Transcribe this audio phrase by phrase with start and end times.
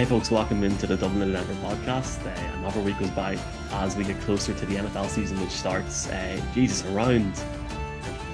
[0.00, 2.24] Hey folks, welcome into the Dublin to Denver podcast.
[2.24, 3.38] Uh, another week goes by
[3.72, 7.38] as we get closer to the NFL season, which starts, uh, Jesus, around,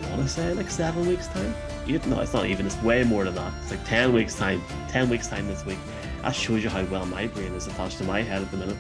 [0.05, 1.53] I want to say like seven weeks' time.
[1.89, 3.53] Eight, no, it's not even, it's way more than that.
[3.63, 5.81] It's like 10 weeks' time, 10 weeks' time this week.
[6.23, 8.77] That shows you how well my brain is attached to my head at the minute.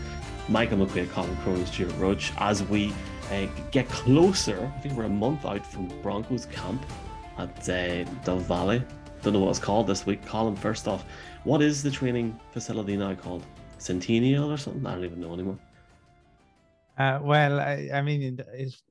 [0.49, 2.95] Michael McQuaid, Colum Cronin, Stewart Roach, as we
[3.33, 6.87] uh, get closer, I think we're a month out from Broncos camp
[7.37, 8.81] at uh, Dove Valley.
[9.23, 10.25] Don't know what it's called this week.
[10.25, 11.05] Colum, first off,
[11.47, 13.47] what is the training facility now called?
[13.79, 14.85] Centennial or something?
[14.85, 15.59] I don't even know anymore.
[16.99, 18.41] Uh, well, I, I mean,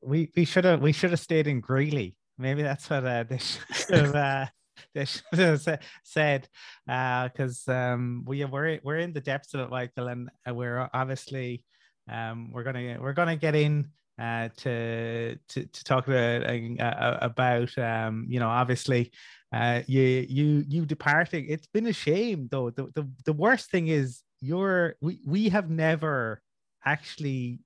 [0.02, 2.16] we we should have we should have stayed in Greeley.
[2.38, 3.38] Maybe that's what uh, they
[3.74, 4.46] should have uh,
[4.94, 6.48] they should have said
[6.86, 10.90] because uh, um, we we're we're in the depths of it, Michael, and uh, we're
[10.94, 11.66] obviously
[12.10, 17.78] um, we're gonna we're gonna get in uh, to, to to talk about uh, about
[17.78, 19.12] um, you know obviously
[19.54, 21.46] uh, you you you departing.
[21.48, 22.70] It's been a shame though.
[22.70, 26.42] The, the the worst thing is you're we we have never
[26.84, 27.60] actually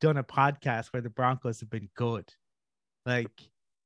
[0.00, 2.32] done a podcast where the Broncos have been good.
[3.06, 3.30] Like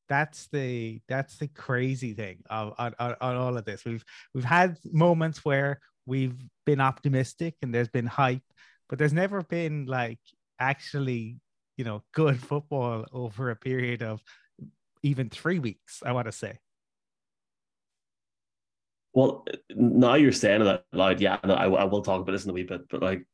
[0.08, 3.84] that's the that's the crazy thing of on, on, on all of this.
[3.84, 4.04] We've
[4.34, 6.36] we've had moments where we've
[6.66, 8.42] been optimistic and there's been hype,
[8.88, 10.18] but there's never been like
[10.58, 11.38] actually
[11.76, 14.22] you know good football over a period of
[15.02, 16.02] even three weeks.
[16.04, 16.58] I want to say.
[19.14, 22.50] Well, now you're saying that loud, yeah, no, I, I will talk about this in
[22.50, 23.26] a wee bit, but like,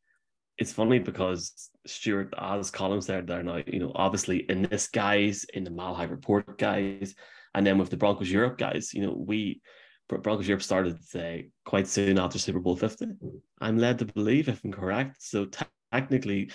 [0.58, 5.44] it's funny because Stewart, as Colum's there, there now, you know, obviously in this guys,
[5.54, 7.14] in the High Report guys,
[7.54, 9.60] and then with the Broncos Europe guys, you know, we
[10.08, 10.98] Broncos Europe started
[11.64, 13.06] quite soon after Super Bowl 50.
[13.60, 15.16] I'm led to believe, if I'm correct.
[15.20, 16.50] So t- technically,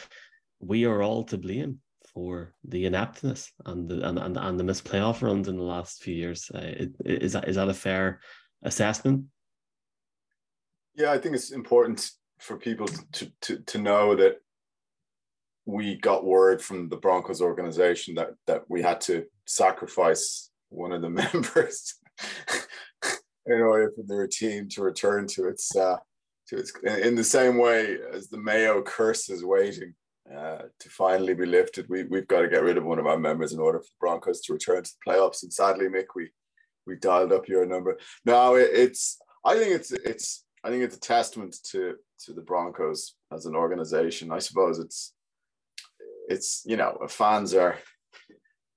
[0.60, 1.80] we are all to blame
[2.14, 6.04] for the ineptness and the and, and, and the missed playoff runs in the last
[6.04, 6.50] few years.
[6.54, 8.22] Uh, is that is that a fair
[8.64, 9.26] assessment?
[10.96, 14.42] Yeah, I think it's important for people to, to, to know that
[15.66, 21.02] we got word from the Broncos organization that that we had to sacrifice one of
[21.02, 21.96] the members
[23.46, 25.98] in order for their team to return to its uh,
[26.48, 29.94] to its in the same way as the Mayo curse is waiting
[30.36, 31.88] uh, to finally be lifted.
[31.90, 34.00] We we've got to get rid of one of our members in order for the
[34.00, 35.44] Broncos to return to the playoffs.
[35.44, 36.30] And sadly, Mick, we
[36.86, 37.98] we dialed up your number.
[38.26, 41.96] No, it, it's I think it's it's I think it's a testament to
[42.26, 44.32] to the Broncos as an organization.
[44.32, 45.14] I suppose it's
[46.30, 47.78] it's you know fans are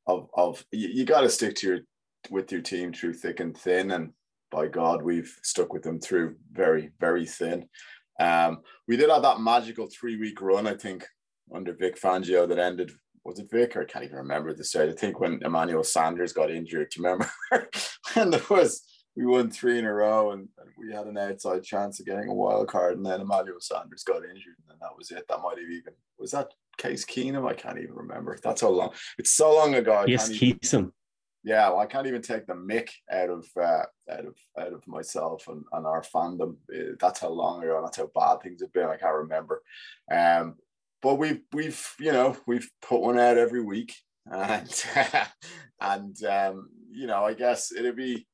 [0.06, 1.78] of of you, you got to stick to your
[2.30, 4.12] with your team through thick and thin, and
[4.50, 7.68] by God, we've stuck with them through very very thin.
[8.18, 11.06] Um, we did have that magical three week run, I think,
[11.54, 12.92] under Vic Fangio that ended
[13.26, 14.88] was it Vic or I can't even remember the start.
[14.88, 17.30] I think when Emmanuel Sanders got injured, do you remember?
[18.16, 18.82] and there was
[19.16, 22.28] we won three in a row and, and, we had an outside chance of getting
[22.28, 25.24] a wild card, and then Emmanuel Sanders got injured, and then that was it.
[25.26, 27.48] That might have even was that Case Keenum?
[27.48, 28.36] I can't even remember.
[28.42, 28.92] That's how long.
[29.18, 30.04] It's so long ago.
[30.06, 30.92] yes, Keeson.
[31.44, 34.86] Yeah, well, I can't even take the mick out of uh, out of out of
[34.86, 36.56] myself and, and our fandom.
[36.70, 37.80] Uh, that's how long ago.
[37.82, 38.88] That's how bad things have been.
[38.88, 39.62] I can't remember.
[40.10, 40.56] Um,
[41.06, 43.94] but we've we've you know we've put one out every week,
[44.26, 44.84] and
[45.80, 48.26] and um, you know I guess it'd be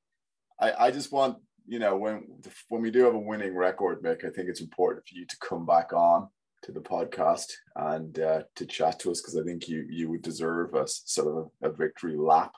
[0.59, 1.37] I I just want
[1.67, 2.25] you know when
[2.71, 5.37] when we do have a winning record, Mick, I think it's important for you to
[5.47, 6.29] come back on
[6.63, 10.23] to the podcast and uh, to chat to us because I think you you would
[10.23, 12.53] deserve a sort of a, a victory lap.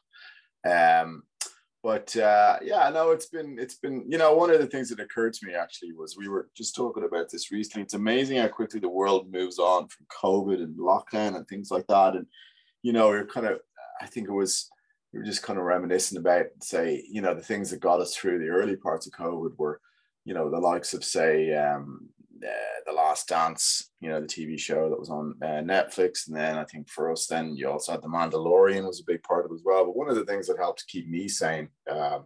[0.64, 1.24] Um,
[1.84, 5.00] but uh, yeah, no, it's been it's been you know one of the things that
[5.00, 7.82] occurred to me actually was we were just talking about this recently.
[7.82, 11.86] It's amazing how quickly the world moves on from COVID and lockdown and things like
[11.88, 12.16] that.
[12.16, 12.26] And
[12.82, 13.60] you know, we're kind of
[14.00, 14.70] I think it was
[15.12, 18.16] we were just kind of reminiscing about, say, you know, the things that got us
[18.16, 19.80] through the early parts of COVID were,
[20.24, 22.08] you know, the likes of, say, um,
[22.86, 26.26] The Last Dance, you know, the TV show that was on uh, Netflix.
[26.26, 29.22] And then I think for us, then you also had The Mandalorian was a big
[29.22, 29.84] part of it as well.
[29.84, 32.24] But one of the things that helped keep me sane um,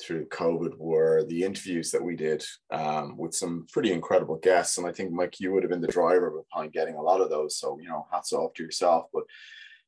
[0.00, 4.78] through COVID were the interviews that we did um, with some pretty incredible guests.
[4.78, 7.30] And I think, Mike, you would have been the driver behind getting a lot of
[7.30, 7.56] those.
[7.58, 9.06] So, you know, hats off to yourself.
[9.12, 9.24] But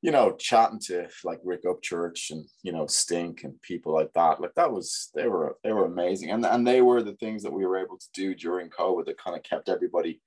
[0.02, 4.40] you know, chatting to like Rick Upchurch and you know Stink and people like that,
[4.40, 7.52] like that was they were they were amazing, and and they were the things that
[7.52, 10.20] we were able to do during COVID that kind of kept everybody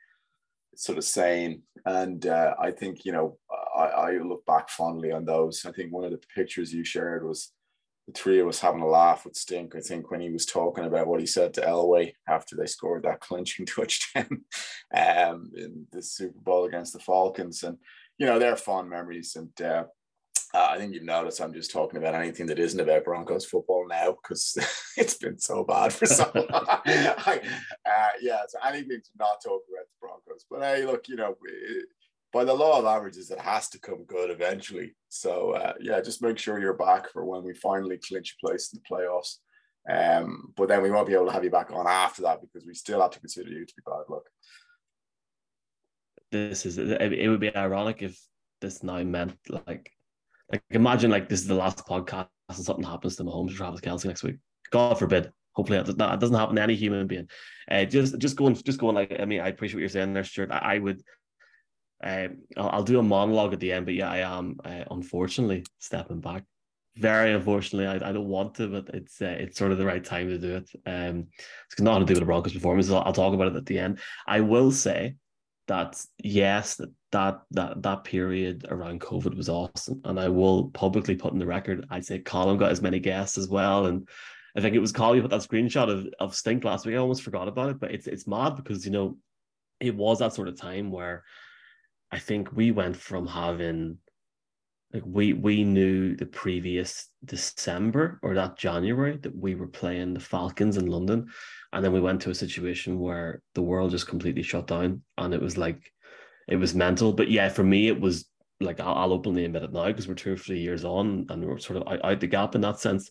[0.76, 1.64] sort of sane.
[1.86, 3.38] And uh, I think you know
[3.76, 5.66] I, I look back fondly on those.
[5.66, 7.52] I think one of the pictures you shared was
[8.08, 9.76] the three of us having a laugh with Stink.
[9.76, 13.04] I think when he was talking about what he said to Elway after they scored
[13.04, 14.42] that clinching touchdown
[14.94, 17.78] um, in the Super Bowl against the Falcons, and
[18.18, 19.36] you know, they're fond memories.
[19.36, 19.86] And uh,
[20.54, 23.88] uh, I think you've noticed I'm just talking about anything that isn't about Broncos football
[23.88, 24.56] now because
[24.98, 26.46] it's been so bad for so long.
[26.86, 27.42] I,
[27.86, 30.46] uh, yeah, so anything to not talk about the Broncos.
[30.50, 31.36] But hey, look, you know,
[32.32, 34.96] by the law of averages, it has to come good eventually.
[35.10, 38.74] So uh, yeah, just make sure you're back for when we finally clinch a place
[38.74, 39.38] in the playoffs.
[39.90, 42.66] Um, but then we won't be able to have you back on after that because
[42.66, 44.24] we still have to consider you to be bad luck
[46.34, 48.20] this is it would be ironic if
[48.60, 49.92] this now meant like
[50.52, 53.82] like imagine like this is the last podcast and something happens to Mahomes or Travis
[53.82, 54.38] Kelce next week.
[54.72, 55.32] God forbid.
[55.54, 57.30] Hopefully that doesn't happen to any human being.
[57.70, 60.24] Uh, just just going just going like I mean I appreciate what you're saying there,
[60.24, 60.52] Stewart.
[60.52, 61.02] I, I would
[62.04, 65.64] um, I'll, I'll, do a monologue at the end, but yeah, I am uh, unfortunately
[65.80, 66.44] stepping back.
[66.98, 70.04] Very unfortunately, I, I don't want to, but it's uh, it's sort of the right
[70.04, 70.70] time to do it.
[70.86, 71.28] Um,
[71.72, 72.90] it's not to do with the Broncos performance.
[72.90, 74.00] I'll, I'll talk about it at the end.
[74.28, 75.16] I will say
[75.68, 81.16] that yes, that that that that period around COVID was awesome, and I will publicly
[81.16, 81.86] put in the record.
[81.90, 84.08] I'd say Colum got as many guests as well, and
[84.56, 86.96] I think it was Colum who put that screenshot of, of Stink last week.
[86.96, 89.18] I almost forgot about it, but it's it's mad because you know
[89.80, 91.24] it was that sort of time where
[92.12, 93.98] I think we went from having
[94.94, 100.20] like we we knew the previous December or that January that we were playing the
[100.20, 101.28] Falcons in London,
[101.72, 105.34] and then we went to a situation where the world just completely shut down, and
[105.34, 105.92] it was like
[106.48, 107.12] it was mental.
[107.12, 108.26] But yeah, for me, it was
[108.60, 111.44] like I'll, I'll openly admit it now because we're two or three years on, and
[111.44, 113.10] we're sort of out, out the gap in that sense.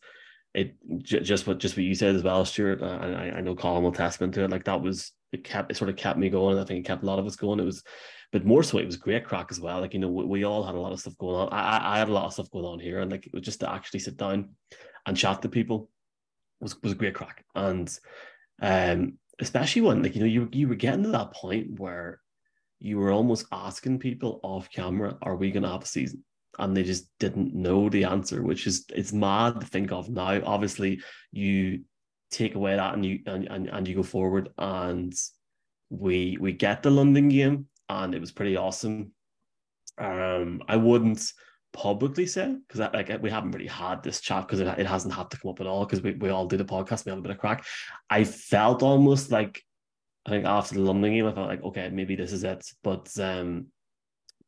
[0.54, 2.80] It just what just what you said as well, Stewart.
[2.80, 4.50] Uh, and I, I know Colum will testament to it.
[4.50, 6.52] Like that was it kept it sort of kept me going.
[6.52, 7.58] And I think it kept a lot of us going.
[7.58, 7.82] It was
[8.32, 9.80] but more so it was great craic as well.
[9.80, 11.48] Like, you know, we, we, all had a lot of stuff going on.
[11.52, 13.00] I, I had a lot of stuff going on here.
[13.00, 14.48] And like, it was just to actually sit down
[15.06, 15.90] and chat to people
[16.58, 17.44] was, was a great craic.
[17.54, 17.94] And
[18.62, 22.20] um, especially when, like, you know, you, you were getting to that point where
[22.80, 26.24] you were almost asking people off camera, are we going to have a season?
[26.58, 30.40] And they just didn't know the answer, which is, it's mad to think of now.
[30.44, 31.02] Obviously,
[31.32, 31.82] you
[32.30, 35.14] take away that and you, and, and, and you go forward and
[35.90, 39.12] we, we get the London game and it was pretty awesome.
[39.98, 41.32] Um, I wouldn't
[41.72, 45.30] publicly say because like we haven't really had this chat because it, it hasn't had
[45.30, 47.22] to come up at all because we, we all did a podcast, we have a
[47.22, 47.64] bit of craic.
[48.10, 49.62] I felt almost like
[50.26, 53.10] I think after the London game, I felt like okay, maybe this is it, but
[53.18, 53.66] um,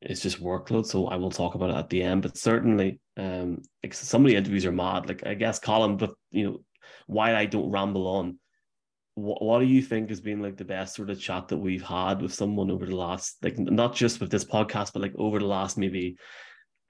[0.01, 0.87] it's just workload.
[0.87, 2.23] So I will talk about it at the end.
[2.23, 5.09] But certainly, um, some of the interviews are mad.
[5.09, 6.59] Like I guess Colum, but you know,
[7.07, 8.39] why I don't ramble on
[9.15, 11.85] what, what do you think has been like the best sort of chat that we've
[11.85, 15.39] had with someone over the last like not just with this podcast but like over
[15.39, 16.17] the last maybe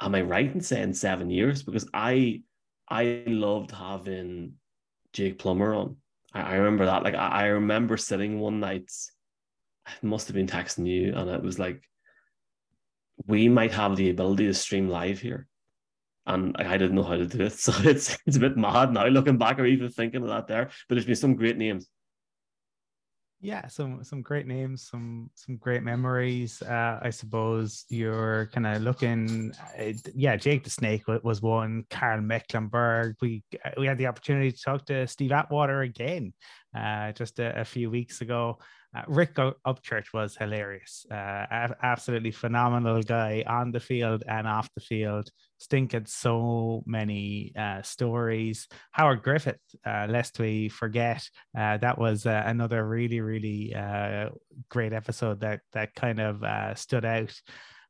[0.00, 1.62] am i right in saying seven years?
[1.62, 2.43] Because i
[2.88, 4.54] i loved having
[5.12, 5.97] jake plummer on.
[6.33, 7.02] I, I remember that.
[7.02, 8.90] Like I, I remember sitting one night
[9.87, 11.83] i must have been texting you and it was like
[13.26, 15.47] we might have the ability to stream live here.
[16.26, 17.52] And I didn't know how to do it.
[17.59, 20.71] So it's it's a bit mad now looking back or even thinking of that there.
[20.88, 21.87] But there's been some great names
[23.45, 28.81] yeah some some great names some some great memories uh, i suppose you're kind of
[28.81, 34.07] looking uh, yeah jake the snake was one karl mecklenburg we uh, we had the
[34.07, 36.33] opportunity to talk to steve atwater again
[36.75, 38.59] uh, just a, a, few weeks ago
[38.95, 41.47] uh, Rick Upchurch was hilarious, uh,
[41.83, 45.28] absolutely phenomenal guy on the field and off the field.
[45.59, 48.69] Stink had so many uh, stories.
[48.93, 53.75] Howard Griffith, uh, lest we forget, that was another really, really
[54.69, 57.35] great episode that that kind of stood out.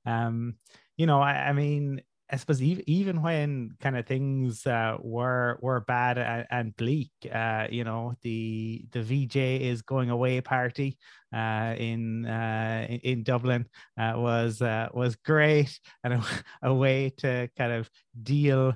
[0.06, 0.54] Um,
[0.96, 2.00] you know, I, I mean,
[2.30, 7.10] I suppose even, even when kind of things uh, were were bad and, and bleak,
[7.32, 10.98] uh, you know, the the VJ is going away party
[11.34, 13.66] uh, in, uh, in, in Dublin
[13.98, 16.24] uh, was uh, was great and a,
[16.62, 17.90] a, way to kind of
[18.22, 18.74] deal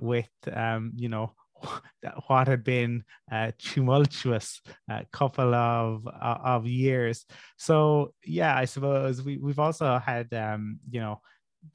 [0.00, 1.32] with um, you know
[2.26, 7.24] what had been a tumultuous uh, couple of of years.
[7.56, 11.20] So yeah, I suppose we we've also had um, you know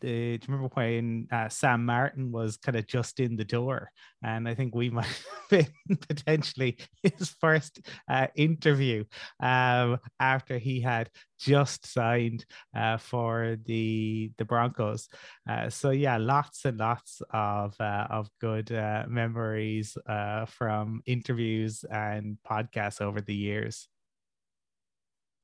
[0.01, 3.91] the, do you remember when uh, Sam Martin was kind of just in the door?
[4.24, 9.06] And I think we might have been potentially his first uh, interview
[9.39, 15.08] um, after he had just signed uh, for the the Broncos.
[15.50, 19.98] Uh, so yeah, lots and lots of uh, of good uh, memories
[20.48, 23.88] from interviews and podcasts over the years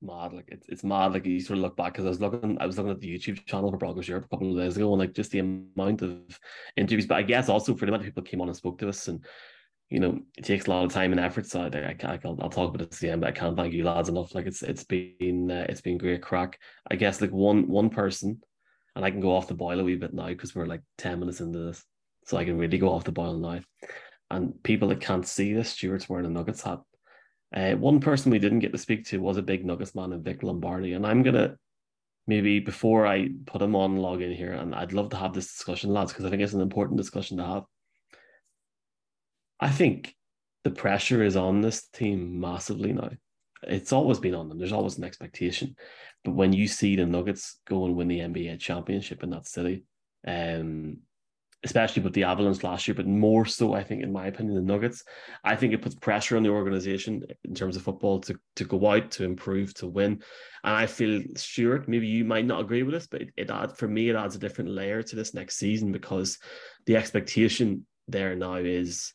[0.04, 0.34] mad.
[0.34, 1.14] Like it's it's mad.
[1.14, 3.14] Like you sort of look back because I was looking, I was looking at the
[3.14, 6.02] YouTube channel for Broncos Europe a couple of days ago, and like just the amount
[6.02, 6.40] of
[6.76, 7.08] interviews.
[7.08, 9.08] But I guess also for the amount of people came on and spoke to us,
[9.08, 9.26] and
[9.90, 11.46] you know, it takes a lot of time and effort.
[11.46, 13.74] So I, I, I'll, I'll talk about it at the end, but I can't thank
[13.74, 14.36] you lads enough.
[14.36, 16.58] Like it's it's been uh, it's been great craic.
[16.90, 18.42] I guess like one one person,
[18.96, 21.20] and I can go off the boil a wee bit now because we're like ten
[21.20, 21.84] minutes into this,
[22.26, 23.62] so I can really go off the boil now.
[24.32, 26.80] And people that can't see this, Stewart's wearing a Nuggets hat
[27.54, 30.24] uh, one person we didn't get to speak to was a big Nuggets man in
[30.24, 31.58] Vic Lombardi, and I'm gonna
[32.26, 35.48] maybe before I put him on log in here, and I'd love to have this
[35.48, 37.64] discussion, lads, because I think it's an important discussion to have.
[39.60, 40.16] I think
[40.64, 43.12] the pressure is on this team massively now.
[43.64, 44.58] It's always been on them.
[44.58, 45.76] There's always an expectation,
[46.24, 49.84] but when you see the Nuggets go and win the NBA championship in that city,
[50.26, 50.98] um,
[51.63, 54.62] especially with the Avalanche last year, but more so, I think, in my opinion, the
[54.62, 55.03] Nuggets.
[55.46, 58.86] I think it puts pressure on the organization in terms of football to, to go
[58.91, 60.22] out, to improve, to win.
[60.63, 63.74] And I feel, Stewart, maybe you might not agree with this, but it, it adds,
[63.77, 66.38] for me, it adds a different layer to this next season because
[66.86, 69.13] the expectation there now is,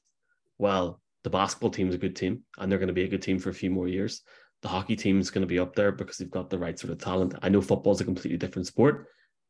[0.57, 3.23] well, the basketball team is a good team and they're going to be a good
[3.23, 4.23] team for a few more years.
[4.63, 6.93] The hockey team is going to be up there because they've got the right sort
[6.93, 7.35] of talent.
[7.43, 9.07] I know football is a completely different sport,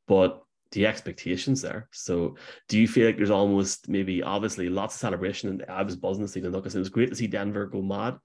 [0.09, 1.89] but the expectations there.
[1.93, 2.37] So
[2.69, 6.25] do you feel like there's almost maybe obviously lots of celebration and I was buzzing
[6.25, 6.75] to see the Nuggets.
[6.75, 8.17] It was great to see Denver go mad.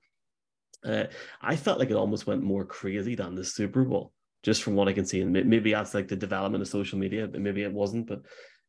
[0.86, 1.06] Uh,
[1.42, 4.12] I felt like it almost went more crazy than the Super Bowl,
[4.44, 5.22] just from what I can see.
[5.22, 8.08] And maybe that's like the development of social media, but maybe it wasn't.
[8.08, 8.24] But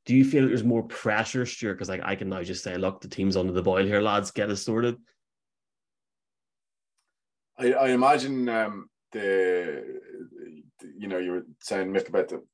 [0.06, 1.76] do you feel like there's more pressure, Stewart?
[1.76, 4.30] Because like I can now just say, look, the team's under the boil here, lads,
[4.30, 4.96] get us sorted.
[7.58, 10.00] I, I imagine um, the
[10.96, 12.44] you know you were saying Mick about the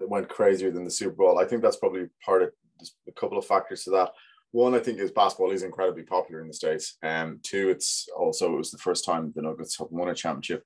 [0.00, 1.38] that went crazier than the Super Bowl.
[1.38, 4.10] I think that's probably part of just a couple of factors to that.
[4.52, 6.96] One, I think, is basketball is incredibly popular in the states.
[7.04, 10.64] Um, two, it's also it was the first time the Nuggets have won a championship.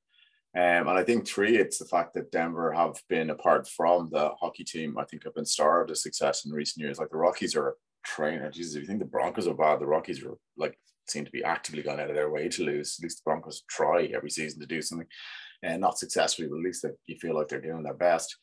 [0.57, 4.31] Um, and I think three, it's the fact that Denver have been apart from the
[4.41, 4.97] hockey team.
[4.97, 6.99] I think have been starved of success in recent years.
[6.99, 7.73] Like the Rockies are a
[8.07, 8.51] trainer.
[8.51, 11.45] Jesus, if you think the Broncos are bad, the Rockies are like seem to be
[11.45, 12.97] actively going out of their way to lose.
[12.99, 15.09] At least the Broncos try every season to do something,
[15.63, 18.37] and not successfully, but at least that you feel like they're doing their best.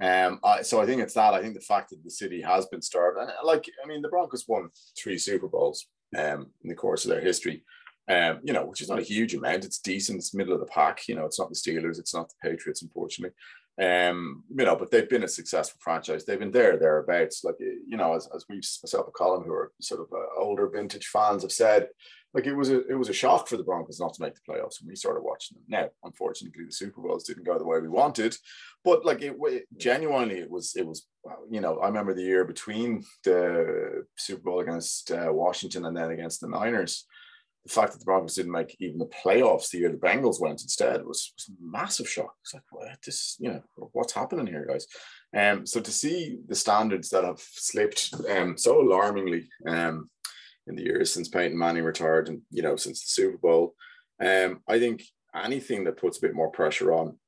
[0.00, 1.34] Um, I, so I think it's that.
[1.34, 4.08] I think the fact that the city has been starved, and like I mean, the
[4.08, 5.86] Broncos won three Super Bowls
[6.16, 7.64] um, in the course of their history.
[8.08, 9.66] Um, you know, which is not a huge amount.
[9.66, 10.18] It's decent.
[10.18, 11.08] It's middle of the pack.
[11.08, 11.98] You know, it's not the Steelers.
[11.98, 13.34] It's not the Patriots, unfortunately.
[13.80, 16.24] Um, you know, but they've been a successful franchise.
[16.24, 17.44] They've been there, thereabouts.
[17.44, 20.68] Like you know, as, as we myself and Colum, who are sort of uh, older
[20.68, 21.88] vintage fans, have said,
[22.34, 24.40] like it was a it was a shock for the Broncos not to make the
[24.40, 25.64] playoffs when we started watching them.
[25.68, 28.36] Now, unfortunately, the Super Bowls didn't go the way we wanted,
[28.84, 31.06] but like it, it genuinely, it was it was
[31.50, 36.10] you know I remember the year between the Super Bowl against uh, Washington and then
[36.10, 37.06] against the Niners.
[37.64, 40.62] The fact that the Broncos didn't make even the playoffs the year the Bengals went
[40.62, 42.34] instead was, was a massive shock.
[42.42, 44.86] It's like, what this, you know, what's happening here, guys?
[45.36, 50.08] Um, so to see the standards that have slipped um, so alarmingly um,
[50.68, 53.74] in the years since Peyton Manning retired and you know since the Super Bowl.
[54.20, 55.02] Um, I think
[55.34, 57.18] anything that puts a bit more pressure on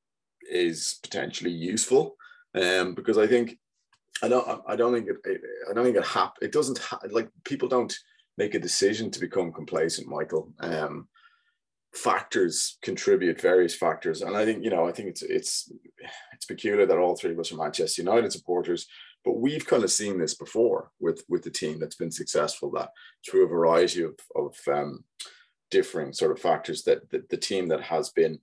[0.49, 2.15] is potentially useful.
[2.53, 3.57] Um, because I think
[4.21, 7.29] I don't I don't think it, I don't think it hap- it doesn't ha- like
[7.43, 7.93] people don't
[8.37, 10.53] make a decision to become complacent, Michael.
[10.59, 11.07] Um,
[11.93, 15.69] factors contribute various factors and i think you know i think it's it's
[16.31, 18.87] it's peculiar that all three of us are manchester united supporters
[19.23, 22.89] but we've kind of seen this before with with the team that's been successful that
[23.25, 25.03] through a variety of, of um,
[25.69, 28.39] differing sort of factors that, that the team that has been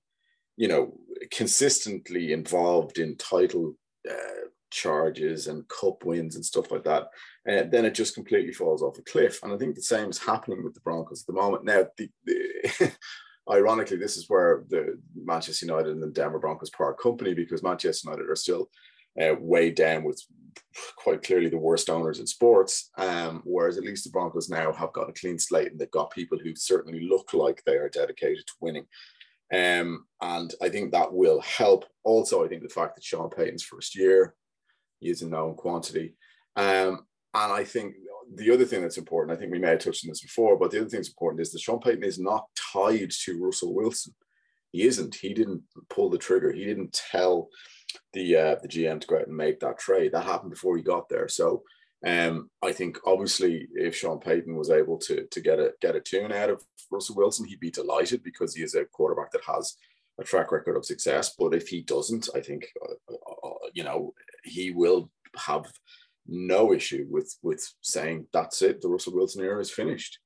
[0.56, 0.98] you know
[1.30, 3.74] consistently involved in title
[4.08, 7.04] uh, charges and cup wins and stuff like that
[7.48, 9.42] uh, then it just completely falls off a cliff.
[9.42, 11.64] And i think the same is happening with the broncos at the moment.
[11.64, 12.92] Now the, the
[13.50, 18.10] ironically this is where the manchester united and the denver broncos part company because manchester
[18.10, 18.68] united are still
[19.20, 20.22] uh, weighed down with
[20.96, 22.90] quite clearly the worst owners in sports.
[22.98, 26.10] Um, whereas at least the Broncos now have got a clean slate and they've got
[26.10, 28.86] people who certainly look like they are dedicated to winning.
[29.52, 31.86] Um, and I think that will help.
[32.04, 34.34] Also, I think the fact that Sean Payton's first year,
[35.00, 36.14] is a known quantity.
[36.56, 37.94] Um, and I think
[38.34, 40.70] the other thing that's important, I think we may have touched on this before, but
[40.70, 44.14] the other thing that's important is that Sean Payton is not tied to Russell Wilson.
[44.72, 45.14] He isn't.
[45.14, 46.52] He didn't pull the trigger.
[46.52, 47.48] He didn't tell
[48.12, 50.12] the uh, the GM to go out and make that trade.
[50.12, 51.28] That happened before he got there.
[51.28, 51.62] So
[52.06, 56.00] um, I think obviously if Sean Payton was able to to get a get a
[56.00, 59.76] tune out of Russell Wilson, he'd be delighted because he is a quarterback that has
[60.20, 61.34] a track record of success.
[61.38, 64.14] But if he doesn't, I think uh, uh, uh you know
[64.44, 65.66] he will have
[66.26, 68.80] no issue with with saying that's it.
[68.80, 70.18] The Russell Wilson era is finished.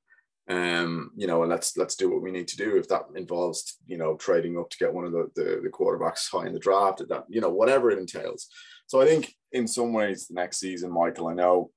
[0.49, 2.75] Um, you know, and let's let's do what we need to do.
[2.75, 6.29] If that involves, you know, trading up to get one of the, the, the quarterbacks
[6.29, 8.49] high in the draft, that you know, whatever it entails.
[8.87, 11.71] So I think in some ways the next season, Michael, I know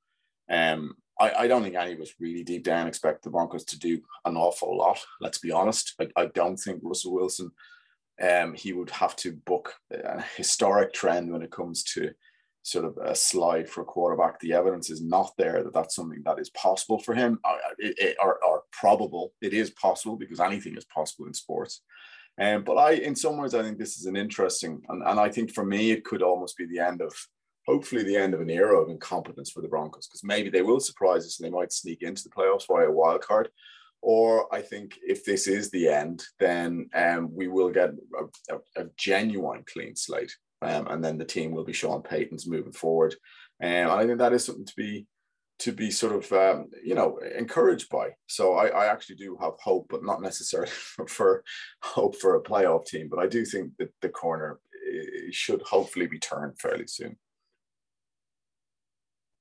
[0.50, 3.78] um I, I don't think any of us really deep down expect the Broncos to
[3.78, 4.98] do an awful lot.
[5.20, 5.94] Let's be honest.
[6.00, 7.52] I, I don't think Russell Wilson
[8.20, 12.10] um he would have to book a historic trend when it comes to
[12.66, 14.40] sort of a slide for a quarterback.
[14.40, 17.38] The evidence is not there that that's something that is possible for him
[17.78, 19.32] it, or, or, probable.
[19.40, 21.82] It is possible because anything is possible in sports.
[22.40, 25.28] Um, but I, in some ways, I think this is an interesting, and, and I
[25.28, 27.14] think for me, it could almost be the end of,
[27.68, 30.80] hopefully, the end of an era of incompetence for the Broncos because maybe they will
[30.80, 33.48] surprise us and they might sneak into the playoffs via a wild card.
[34.02, 38.82] Or I think if this is the end, then um, we will get a, a,
[38.82, 40.32] a genuine clean slate
[40.66, 43.14] um, and then the team will be Sean Payton's moving forward.
[43.62, 45.06] Um, and I think that is something to be
[45.58, 48.10] to be sort of um, you know encouraged by.
[48.26, 51.44] So I, I, actually do have hope, but not necessarily for, for,
[51.82, 53.08] hope for a playoff team.
[53.10, 54.58] But I do think that the corner
[54.92, 57.16] eh, should hopefully be turned fairly soon.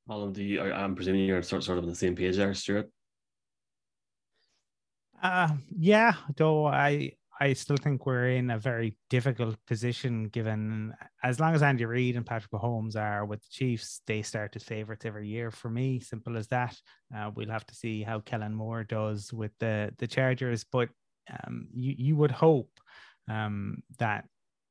[0.08, 0.62] Colum, do you?
[0.62, 2.90] I'm presuming you're sort sort of on the same page there, Stewart.
[5.22, 11.40] Uh, yeah, though I I still think we're in a very difficult position given as
[11.40, 15.06] long as Andy Reid and Patrick Mahomes are with the Chiefs, they start as favourites
[15.06, 15.52] every year.
[15.52, 16.76] For me, simple as that.
[17.16, 20.90] Uh, we'll have to see how Kellen Moore does with the the Chargers, but
[21.30, 22.70] um, you you would hope
[23.30, 24.26] um, that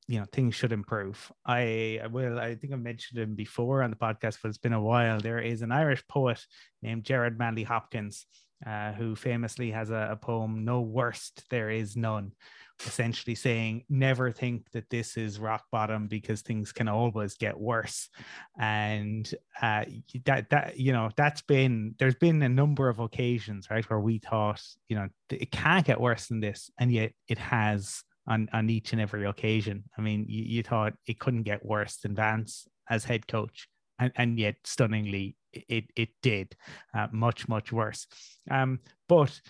[0.09, 1.31] you know things should improve.
[1.45, 2.39] I will.
[2.39, 5.21] I think I mentioned him before on the podcast, but it's been a while.
[5.21, 6.41] There is an Irish poet
[6.83, 8.27] named Gerard Manley Hopkins
[8.67, 12.33] uh, who famously has a, a, poem, No Worst There Is None,
[12.87, 18.09] essentially saying, Never think that this is rock bottom because things can always get worse.
[18.59, 19.85] And uh,
[20.25, 24.19] that, that, you know, that's been, there's been a number of occasions, right, where we
[24.19, 26.71] thought, you know, it can't get worse than this.
[26.79, 29.85] And yet it has on, on each and every occasion.
[29.99, 33.69] I mean, you, you thought it couldn't get worse than Vance as head coach.
[33.99, 35.37] And, and yet stunningly
[35.69, 36.57] it it did
[36.97, 38.07] uh, much much worse.
[38.51, 39.41] Um, but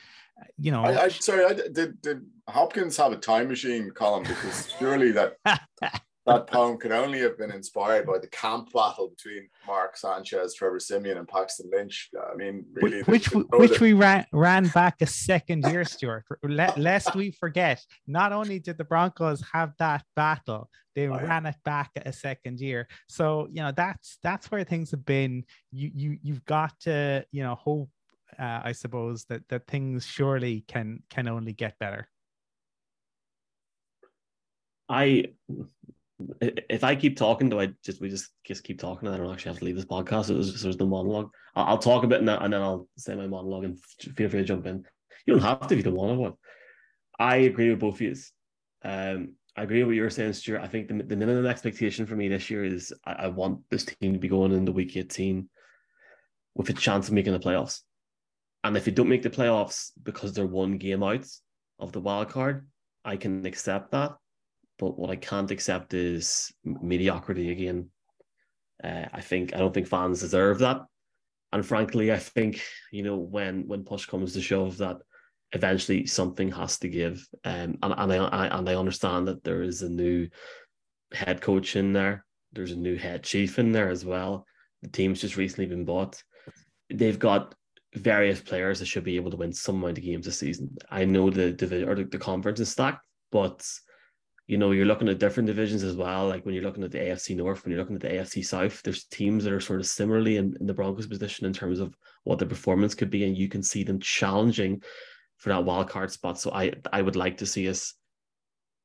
[0.59, 4.73] you know, I, I sorry, I, did did Hopkins have a time machine, Colum Because
[4.79, 5.37] surely that
[6.27, 10.81] that poem could only have been inspired by the camp battle between Mark Sanchez, Trevor
[10.81, 12.11] Siemian, and Paxton Lynch.
[12.33, 16.25] I mean, really, which the, the, which we ran ran back a second year, Stewart.
[16.43, 21.57] lest we forget, not only did the Broncos have that battle, they oh, ran it
[21.65, 22.89] back a second year.
[23.07, 25.45] So you know that's that's where things have been.
[25.73, 27.91] You you you've got to you know hope.
[28.39, 32.09] Uh, I suppose that that things surely can can only get better.
[34.89, 35.27] I
[36.41, 39.09] if I keep talking, do I just we just just keep talking?
[39.09, 40.31] I don't actually have to leave this podcast.
[40.31, 41.31] It was just there's the monologue.
[41.55, 43.79] I'll, I'll, talk a bit and then I'll say my monologue, and
[44.17, 44.85] feel free to jump in.
[45.27, 46.39] You don't have to if you don't want to.
[47.19, 48.15] I agree with both of you.
[48.83, 50.63] Um, I agree with what you were saying, Stewart.
[50.63, 53.85] I think the, the minimum expectation for me this year is I, I want this
[53.85, 55.49] team to be going into week 18
[56.55, 57.81] with a chance of making the playoffs.
[58.65, 61.27] And if you don't make the playoffs because they're one game out
[61.79, 62.67] of the wild card,
[63.05, 64.17] I can accept that.
[64.79, 67.91] But what I can't accept is mediocrity again.
[68.83, 70.81] Uh, I think I don't think fans deserve that,
[71.53, 74.99] and frankly, I think you know when when push comes to shove that
[75.53, 77.27] eventually something has to give.
[77.45, 80.29] Um, and and I, I and I understand that there is a new
[81.13, 82.25] head coach in there.
[82.53, 84.47] There's a new head chief in there as well.
[84.83, 86.23] The team's just recently been bought.
[86.91, 87.55] They've got
[87.95, 90.77] various players that should be able to win some amount of games this season.
[90.91, 93.67] I know the division or the, the conference is stacked, but
[94.47, 96.29] you know, you're looking at different divisions as well.
[96.29, 98.83] Like when you're looking at the AFC North, when you're looking at the AFC South,
[98.83, 101.97] there's teams that are sort of similarly in, in the Broncos position in terms of
[102.25, 104.83] what their performance could be, and you can see them challenging
[105.39, 106.39] for that wild card spot.
[106.39, 107.95] So I I would like to see us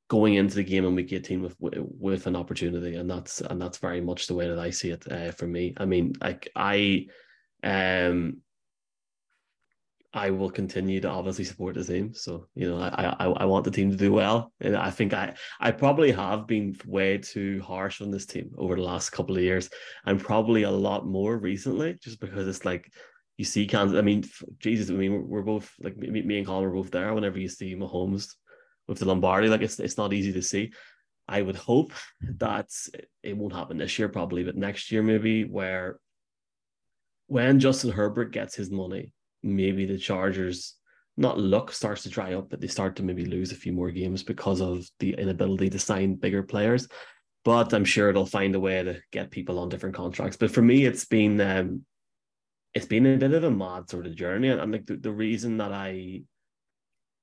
[0.09, 3.77] going into the game in week 18 with with an opportunity and that's and that's
[3.77, 7.05] very much the way that I see it uh, for me I mean like I
[7.63, 8.37] um
[10.13, 13.63] I will continue to obviously support the team so you know I I, I want
[13.63, 17.61] the team to do well and I think I I probably have been way too
[17.61, 19.69] harsh on this team over the last couple of years
[20.05, 22.91] and probably a lot more recently just because it's like
[23.37, 24.23] you see Kansas I mean
[24.57, 27.47] Jesus I mean we're, both like me, me and Colum are both there whenever you
[27.47, 28.33] see Mahomes
[28.89, 29.47] with the Lombardi.
[29.47, 30.73] Like it's it's not easy to see.
[31.29, 31.93] I would hope
[32.39, 32.69] that
[33.21, 35.99] it won't happen this year, probably, but next year maybe where
[37.27, 40.75] when Justin Herbert gets his money, maybe the Chargers
[41.17, 43.91] not luck starts to dry up, but they start to maybe lose a few more
[43.91, 46.87] games because of the inability to sign bigger players.
[47.43, 50.37] But I'm sure it'll find a way to get people on different contracts.
[50.37, 51.85] But for me, it's been um,
[52.73, 55.11] it's been a bit of a mad sort of journey, and, and like the, the
[55.11, 56.21] reason that I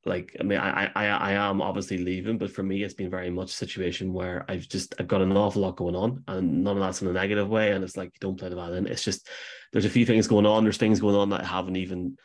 [0.06, 3.30] like I mean I, I I am obviously leaving, but for me it's been very
[3.30, 6.76] much a situation where I've just I've got an awful lot going on, and none
[6.76, 7.72] of that's in a negative way.
[7.72, 8.86] And it's like you don't play the violin.
[8.86, 9.28] It's just
[9.72, 10.62] there's a few things going on.
[10.62, 12.16] There's things going on that I haven't even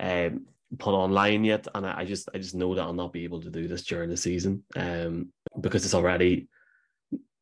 [0.00, 0.46] um,
[0.78, 3.42] put online yet, and I, I, just I just know that I'll not be able
[3.42, 5.28] to do this during the season, um,
[5.60, 6.48] because it's already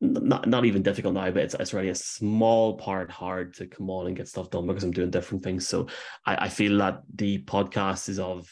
[0.01, 3.89] not not even difficult now, but it's it's already a small part hard to come
[3.89, 5.67] on and get stuff done because I'm doing different things.
[5.67, 5.87] So
[6.25, 8.47] I, I feel that the podcast is of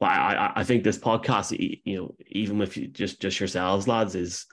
[0.00, 4.46] well, I, I think this podcast, you know, even with just just yourselves, lads, is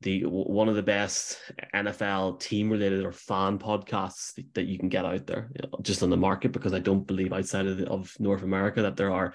[0.00, 1.38] the one of the best
[1.74, 6.02] NFL team related or fan podcasts that you can get out there, you know, just
[6.02, 6.52] on the market.
[6.52, 9.34] Because I don't believe outside of, the, of North America that there are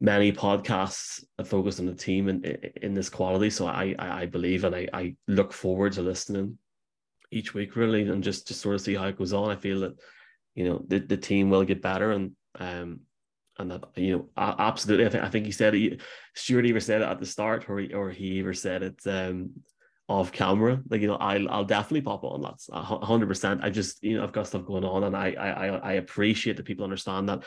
[0.00, 2.42] many podcasts that focus on the team in
[2.80, 3.50] in this quality.
[3.50, 6.58] So I I, I believe and I, I look forward to listening
[7.30, 9.50] each week really and just just sort of see how it goes on.
[9.50, 10.00] I feel that
[10.54, 13.00] you know the, the team will get better and um
[13.58, 16.00] and that you know absolutely I think I think he said it
[16.34, 19.50] Stewart either said it at the start or he, or he either said it um
[20.08, 20.80] off camera.
[20.88, 23.60] Like you know I'll I'll definitely pop on that's hundred percent.
[23.62, 26.66] I just you know I've got stuff going on and I I I appreciate that
[26.66, 27.42] people understand that.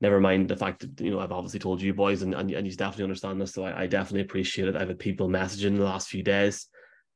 [0.00, 2.66] Never mind the fact that you know I've obviously told you boys and and, and
[2.66, 3.52] you definitely understand this.
[3.52, 4.76] So I, I definitely appreciate it.
[4.76, 6.66] I've had people messaging the last few days.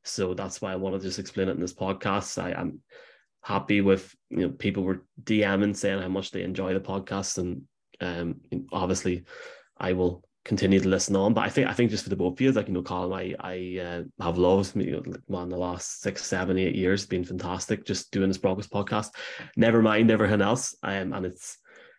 [0.04, 2.40] So that's why I want to just explain it in this podcast.
[2.40, 2.80] I am
[3.42, 7.62] happy with you know people were DMing saying how much they enjoy the podcast and
[8.00, 8.40] um,
[8.72, 9.24] obviously,
[9.78, 11.34] I will continue to listen on.
[11.34, 13.12] But I think I think just for the both of you, like you know, Colum,
[13.12, 17.06] I I uh, have loved me you know, man the last six, seven, eight years.
[17.06, 19.10] been fantastic just doing this Broncos podcast.
[19.56, 20.74] Never mind everything else.
[20.82, 21.58] Um, and it's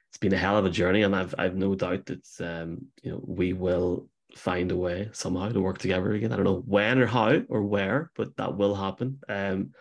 [0.10, 3.12] it's been a hell of a journey, and I've I've no doubt that um, you
[3.12, 6.32] know we will find a way somehow to work together again.
[6.32, 9.20] I don't know when or how or where, but that will happen.
[9.28, 9.72] Um,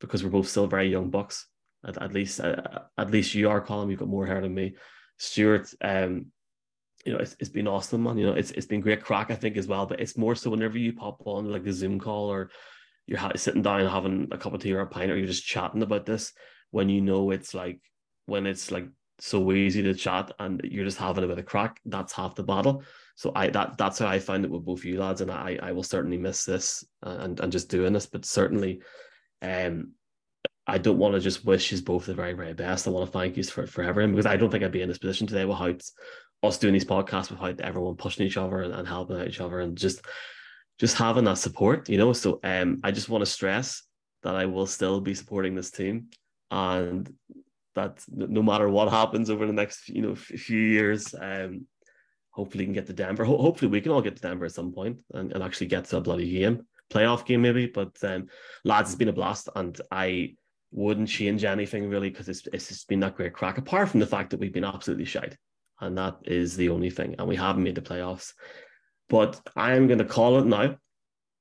[0.00, 1.46] because we're both still very young bucks.
[1.84, 3.90] At, at least uh, at least you are, Colum.
[3.90, 4.76] You've got more hair than me.
[5.18, 6.26] Stewart, um,
[7.04, 8.18] you know, it's, it's been awesome, man.
[8.18, 9.86] You know, it's it's been great craic, I think, as well.
[9.86, 12.50] But it's more so whenever you pop on like a Zoom call or
[13.06, 15.44] you're ha- sitting down having a cup of tea or a pint, or you're just
[15.44, 16.32] chatting about this,
[16.70, 17.80] when you know it's like
[18.26, 18.86] when it's like
[19.18, 22.42] so easy to chat and you're just having a bit of craic, that's half the
[22.42, 22.82] battle.
[23.16, 25.72] So I that that's how I find it with both you lads, and I I
[25.72, 28.80] will certainly miss this and and just doing this, but certainly,
[29.42, 29.92] um,
[30.66, 32.86] I don't want to just wish you both the very, very best.
[32.86, 34.88] I want to thank you for, for everything because I don't think I'd be in
[34.88, 35.82] this position today without
[36.42, 39.60] us doing these podcasts, without everyone pushing each other and, and helping out each other
[39.60, 40.04] and just
[40.78, 42.12] just having that support, you know.
[42.12, 43.82] So um I just want to stress
[44.22, 46.08] that I will still be supporting this team
[46.50, 47.12] and
[47.74, 51.66] that no matter what happens over the next you know few years, um
[52.30, 53.24] hopefully we can get to Denver.
[53.24, 55.84] Ho- hopefully we can all get to Denver at some point and, and actually get
[55.86, 57.66] to a bloody game, playoff game maybe.
[57.66, 58.28] But um
[58.64, 60.36] lads, it's been a blast and I
[60.72, 64.06] wouldn't change anything really because it's, it's just been that great craic, apart from the
[64.06, 65.36] fact that we've been absolutely shite.
[65.80, 67.14] And that is the only thing.
[67.18, 68.32] And we haven't made the playoffs.
[69.08, 70.76] But I am going to call it now.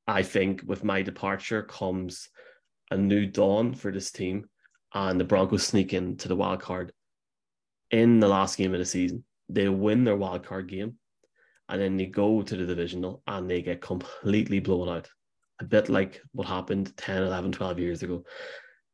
[0.07, 2.27] I think with my departure comes
[2.89, 4.49] a new dawn for this team,
[4.93, 6.91] and the Broncos sneak into the wild card
[7.91, 9.23] in the last game of the season.
[9.47, 10.97] They win their wild card game,
[11.69, 15.09] and then they go to the divisional and they get completely blown out.
[15.61, 18.23] A bit like what happened 10, 11, 12 years ago.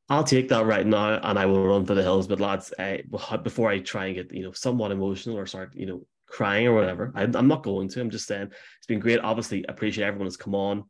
[0.10, 2.28] I'll take that right now, and I will run for the hills.
[2.28, 2.98] But lads, uh,
[3.44, 6.74] before I try and get you know somewhat emotional or start you know crying or
[6.74, 8.02] whatever, I, am not going to.
[8.02, 9.20] I'm just saying it's been great.
[9.20, 10.86] Obviously, appreciate everyone has come on.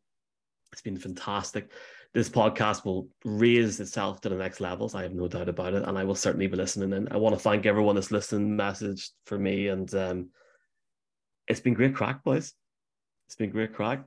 [0.72, 1.72] It's been fantastic.
[2.14, 4.96] This podcast will raise itself to the next levels.
[4.96, 6.94] I have no doubt about it, and I will certainly be listening.
[6.94, 10.30] And I want to thank everyone that's listened, message for me, and um,
[11.48, 12.54] it's been great craic, boys.
[13.28, 14.02] It's been great craic.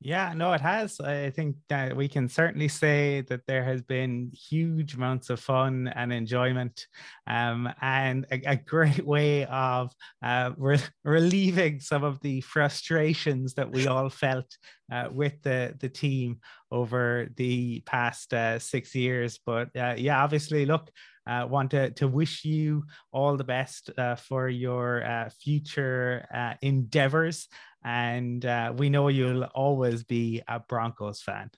[0.00, 1.00] Yeah, no, it has.
[1.00, 5.90] I think that we can certainly say that there has been huge amounts of fun
[5.96, 6.86] and enjoyment,
[7.26, 13.72] um, and a, a, great way of uh, re- relieving some of the frustrations that
[13.72, 14.58] we all felt
[14.92, 19.40] uh, with the the team over the past uh, six years.
[19.46, 20.90] But uh, yeah, obviously, look,
[21.26, 26.54] uh, want to, to wish you all the best uh, for your uh, future uh,
[26.62, 27.48] endeavors.
[27.86, 31.50] And uh, we know you'll always be a Broncos fan.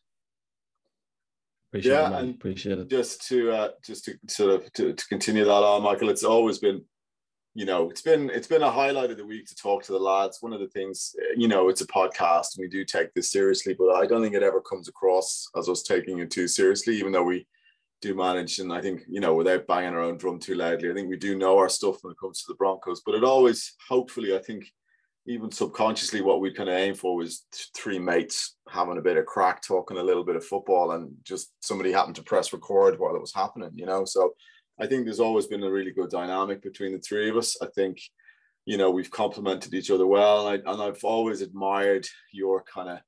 [1.70, 2.88] Appreciate yeah, it, and appreciate it.
[2.88, 6.58] Just to uh, just to sort of to, to continue that on, Michael, it's always
[6.58, 6.84] been
[7.54, 9.98] you know it's been it's been a highlight of the week to talk to the
[9.98, 13.32] lads one of the things you know it's a podcast and we do take this
[13.32, 16.94] seriously but i don't think it ever comes across as us taking it too seriously
[16.94, 17.46] even though we
[18.00, 18.58] do manage.
[18.58, 21.16] And I think, you know, without banging our own drum too loudly, I think we
[21.16, 23.02] do know our stuff when it comes to the Broncos.
[23.04, 24.70] But it always, hopefully, I think
[25.26, 27.44] even subconsciously, what we kind of aim for was
[27.76, 31.52] three mates having a bit of craic, talking a little bit of football, and just
[31.60, 34.04] somebody happened to press record while it was happening, you know.
[34.04, 34.34] So
[34.80, 37.56] I think there's always been a really good dynamic between the three of us.
[37.60, 38.00] I think,
[38.64, 40.48] you know, we've complemented each other well.
[40.48, 43.00] And, I, and I've always admired your kind of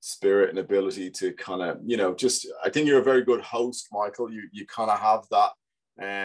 [0.00, 3.40] spirit and ability to kind of you know just i think you're a very good
[3.40, 5.52] host michael you you kind of have that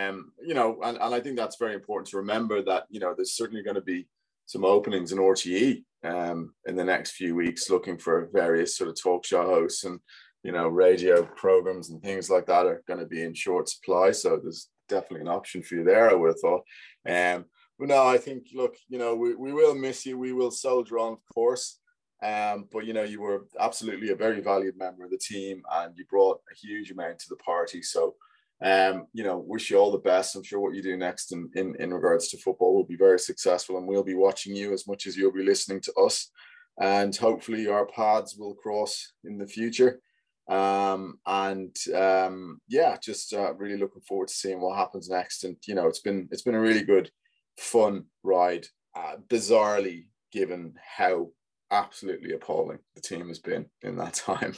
[0.10, 3.14] um you know and, and i think that's very important to remember that you know
[3.16, 4.08] there's certainly going to be
[4.48, 9.02] some openings in RTÉ um in the next few weeks looking for various sort of
[9.02, 10.00] talk show hosts and
[10.44, 14.12] you know radio programs and things like that are going to be in short supply.
[14.12, 16.64] So there's definitely an option for you there i would have thought.
[17.08, 17.46] Um
[17.78, 20.18] but no i think look you know we, we will miss you.
[20.18, 21.80] We will soldier on of course.
[22.24, 25.96] Um, but you know, you were absolutely a very valued member of the team, and
[25.96, 27.82] you brought a huge amount to the party.
[27.84, 28.16] So,
[28.64, 30.36] um, you know, wish you all the best.
[30.36, 33.20] I'm sure what you do next in, in in regards to football will be very
[33.20, 36.32] successful, and we'll be watching you as much as you'll be listening to us.
[36.80, 40.02] And hopefully, our paths will cross in the future.
[40.50, 45.44] Um, and um, yeah, just uh, really looking forward to seeing what happens next.
[45.44, 47.12] And you know, it's been it's been a really good,
[47.60, 48.66] fun ride.
[48.96, 51.30] Uh, bizarrely, given how
[51.72, 54.56] absolutely appalling the team has been in that time.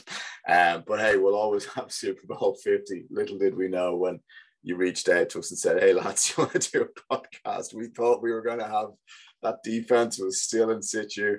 [0.48, 3.06] Um, but hey, we'll always have Super Bowl 50.
[3.10, 4.20] Little did we know when
[4.62, 7.74] you reached out to us and said, Hey lads, you want to do a podcast?
[7.74, 8.88] We thought we were going to have
[9.42, 11.38] that defense was still in situ.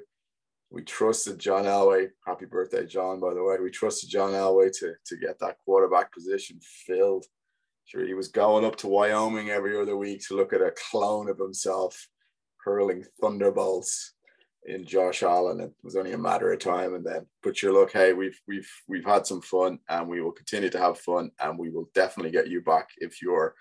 [0.71, 2.07] We trusted John Elway.
[2.25, 3.57] Happy birthday, John, by the way.
[3.61, 7.25] We trusted John Elway to, to get that quarterback position filled.
[7.85, 11.29] Sure, he was going up to Wyoming every other week to look at a clone
[11.29, 12.07] of himself
[12.63, 14.13] hurling thunderbolts
[14.65, 15.59] in Josh Allen.
[15.59, 17.25] It was only a matter of time, and then.
[17.43, 20.79] But you look, hey, we've we've we've had some fun, and we will continue to
[20.79, 23.55] have fun, and we will definitely get you back if your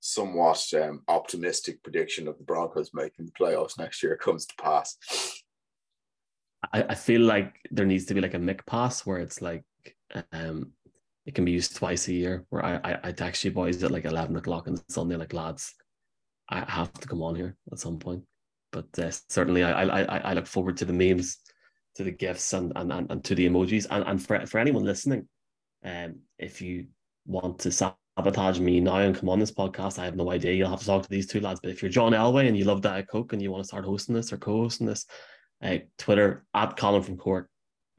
[0.00, 4.96] somewhat um, optimistic prediction of the Broncos making the playoffs next year comes to pass.
[6.72, 9.64] I, I feel like there needs to be like a Mick pass where it's like
[10.32, 10.72] um
[11.24, 13.92] it can be used twice a year where I, I, I text you boys at
[13.92, 15.72] like 11 o'clock on Sunday, like lads,
[16.48, 18.24] I have to come on here at some point
[18.72, 21.38] but uh, certainly I, I I look forward to the memes,
[21.96, 23.86] to the gifts, and and and, and to the emojis.
[23.90, 25.28] And and for for anyone listening,
[25.84, 26.86] um, if you
[27.26, 30.52] want to sabotage me now and come on this podcast, I have no idea.
[30.52, 31.60] You'll have to talk to these two lads.
[31.60, 33.84] But if you're John Elway and you love Diet Coke and you want to start
[33.84, 35.06] hosting this or co-hosting this,
[35.62, 37.48] uh, Twitter at Colum from Cork.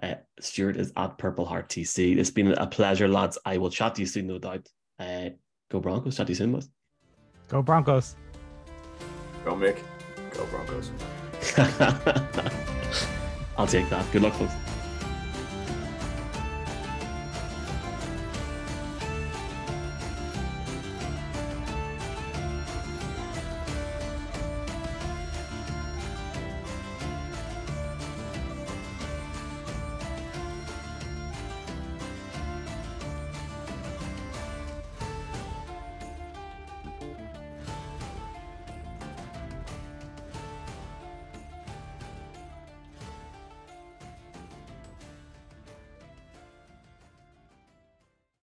[0.02, 2.18] Uh, Stewart is at Purple Heart TC.
[2.18, 3.38] It's been a pleasure, lads.
[3.46, 4.68] I will chat to you soon, no doubt.
[5.00, 5.30] Uh,
[5.72, 6.18] go Broncos.
[6.18, 6.70] Chat to you soon, boys.
[7.48, 8.16] Go Broncos.
[9.46, 9.78] Go Mick.
[10.34, 10.92] Go Broncos.
[13.58, 14.06] I'll take that.
[14.12, 14.54] Good luck, folks.